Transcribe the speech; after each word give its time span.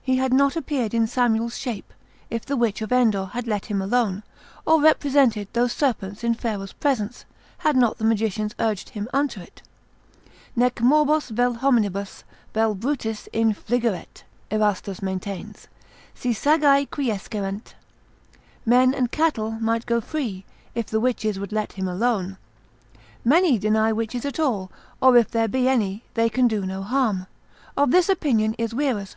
He 0.00 0.18
had 0.18 0.32
not 0.32 0.54
appeared 0.54 0.94
in 0.94 1.08
Samuel's 1.08 1.58
shape, 1.58 1.92
if 2.30 2.46
the 2.46 2.56
Witch 2.56 2.80
of 2.80 2.92
Endor 2.92 3.24
had 3.32 3.48
let 3.48 3.66
him 3.66 3.82
alone; 3.82 4.22
or 4.64 4.80
represented 4.80 5.48
those 5.52 5.72
serpents 5.72 6.22
in 6.22 6.34
Pharaoh's 6.34 6.72
presence, 6.74 7.24
had 7.58 7.74
not 7.76 7.98
the 7.98 8.04
magicians 8.04 8.54
urged 8.60 8.90
him 8.90 9.08
unto 9.12 9.40
it; 9.40 9.62
Nec 10.54 10.80
morbos 10.80 11.30
vel 11.30 11.54
hominibus, 11.56 12.22
vel 12.54 12.76
brutis 12.76 13.28
infligeret 13.34 14.22
(Erastus 14.48 15.02
maintains) 15.02 15.66
si 16.14 16.30
sagae 16.30 16.86
quiescerent; 16.88 17.74
men 18.64 18.94
and 18.94 19.10
cattle 19.10 19.50
might 19.50 19.86
go 19.86 20.00
free, 20.00 20.44
if 20.76 20.86
the 20.86 21.00
witches 21.00 21.36
would 21.40 21.50
let 21.50 21.72
him 21.72 21.88
alone. 21.88 22.36
Many 23.24 23.58
deny 23.58 23.90
witches 23.90 24.24
at 24.24 24.38
all, 24.38 24.70
or 25.02 25.16
if 25.16 25.32
there 25.32 25.48
be 25.48 25.68
any 25.68 26.04
they 26.14 26.28
can 26.28 26.46
do 26.46 26.64
no 26.64 26.84
harm; 26.84 27.26
of 27.76 27.90
this 27.90 28.08
opinion 28.08 28.54
is 28.56 28.72
Wierus, 28.72 29.10